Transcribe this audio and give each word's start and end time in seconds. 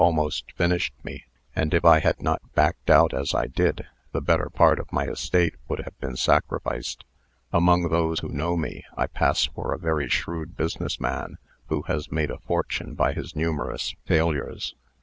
almost 0.01 0.51
finished 0.53 0.95
me; 1.03 1.23
and, 1.55 1.75
if 1.75 1.85
I 1.85 1.99
had 1.99 2.19
not 2.23 2.41
backed 2.55 2.89
out 2.89 3.13
as 3.13 3.35
I 3.35 3.45
did, 3.45 3.85
the 4.13 4.19
better 4.19 4.49
part 4.49 4.79
of 4.79 4.91
my 4.91 5.05
estate 5.05 5.53
would 5.67 5.81
have 5.81 5.95
been 5.99 6.15
sacrificed. 6.15 7.03
Among 7.53 7.87
those 7.89 8.21
who 8.21 8.29
know 8.29 8.57
me, 8.57 8.83
I 8.97 9.05
pass 9.05 9.45
for 9.45 9.71
a 9.71 9.77
very 9.77 10.09
shrewd 10.09 10.57
business 10.57 10.99
man, 10.99 11.37
who 11.67 11.83
has 11.83 12.11
made 12.11 12.31
a 12.31 12.39
fortune 12.39 12.95
by 12.95 13.13
his 13.13 13.35
numerous 13.35 13.93
failures. 14.07 14.73